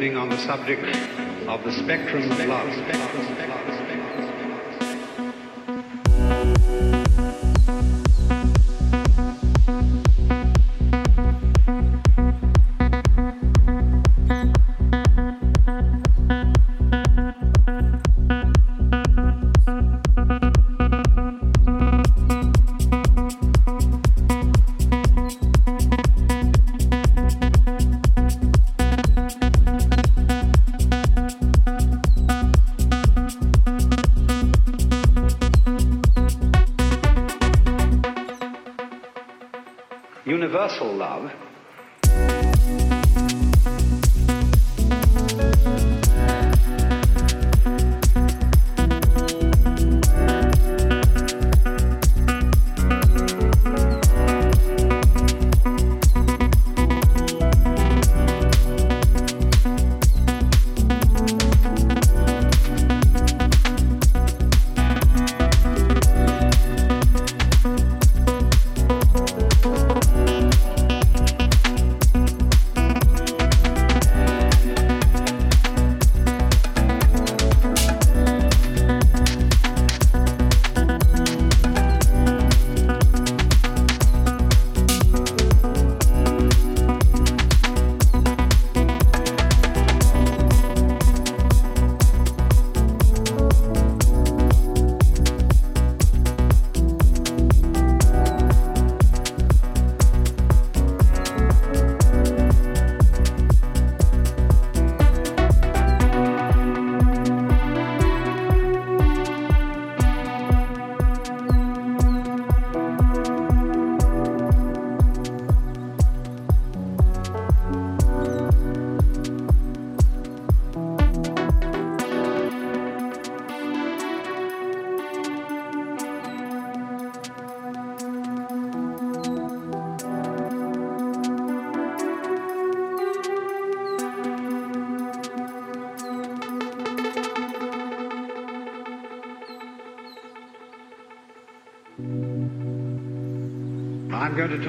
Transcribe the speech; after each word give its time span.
Evening 0.00 0.16
on 0.16 0.30
the 0.30 0.38
subject 0.38 0.82
of 1.46 1.62
the 1.62 1.70
spectrum 1.70 2.22
of 2.32 2.38
love. 2.46 3.09
To 40.38 41.49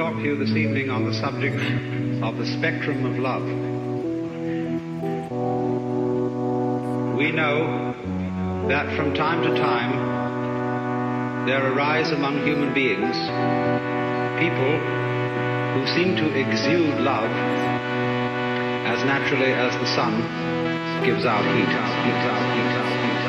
talk 0.01 0.15
to 0.15 0.23
you 0.23 0.35
this 0.35 0.57
evening 0.57 0.89
on 0.89 1.05
the 1.05 1.13
subject 1.13 1.53
of 2.23 2.35
the 2.35 2.45
spectrum 2.57 3.05
of 3.05 3.19
love. 3.19 3.45
We 7.15 7.29
know 7.31 7.93
that 8.67 8.97
from 8.97 9.13
time 9.13 9.43
to 9.43 9.53
time 9.61 11.45
there 11.45 11.71
arise 11.71 12.09
among 12.09 12.41
human 12.41 12.73
beings 12.73 13.13
people 14.41 14.73
who 15.77 15.85
seem 15.93 16.15
to 16.15 16.33
exude 16.33 16.97
love 17.01 17.29
as 18.89 19.05
naturally 19.05 19.53
as 19.53 19.71
the 19.77 19.85
sun 19.85 20.17
gives 21.05 21.27
out 21.27 21.45
heat, 21.45 21.69
gives 21.69 22.25
out 22.25 22.55
heat. 22.57 23.20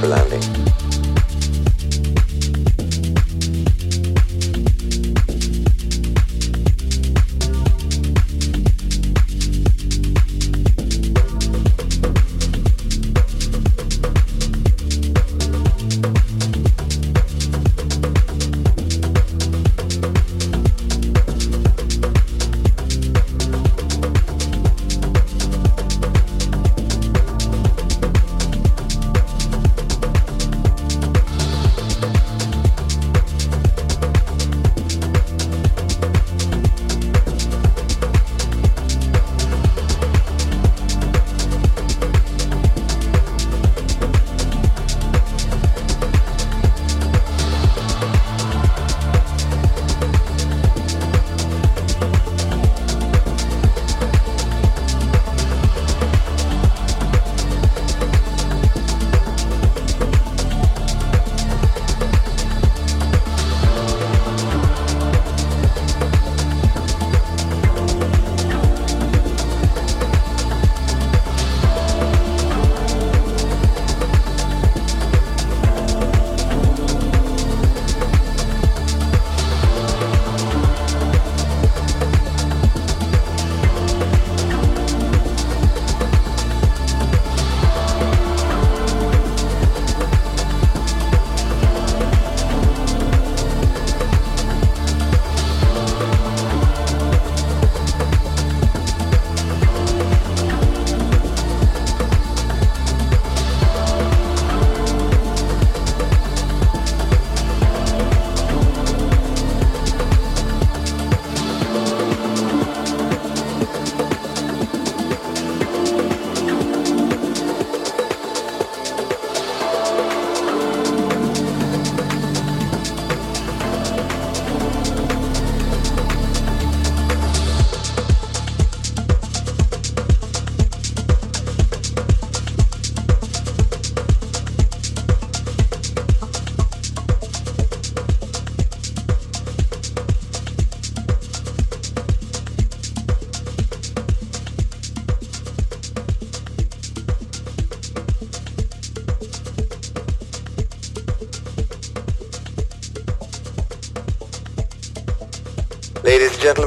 For 0.00 0.06
landing. 0.06 0.77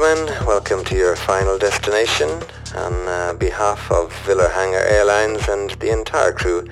Gentlemen, 0.01 0.47
welcome 0.47 0.83
to 0.83 0.95
your 0.95 1.15
final 1.15 1.59
destination. 1.59 2.27
On 2.75 2.93
uh, 3.07 3.35
behalf 3.37 3.91
of 3.91 4.11
Villers-Hanger 4.25 4.79
Airlines 4.79 5.47
and 5.47 5.69
the 5.79 5.91
entire 5.91 6.31
crew, 6.31 6.67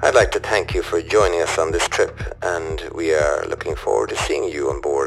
I'd 0.00 0.14
like 0.14 0.30
to 0.30 0.40
thank 0.40 0.72
you 0.72 0.82
for 0.82 1.02
joining 1.02 1.42
us 1.42 1.58
on 1.58 1.72
this 1.72 1.86
trip 1.88 2.18
and 2.40 2.82
we 2.94 3.12
are 3.12 3.44
looking 3.46 3.76
forward 3.76 4.08
to 4.10 4.16
seeing 4.16 4.44
you 4.44 4.70
on 4.70 4.80
board 4.80 4.99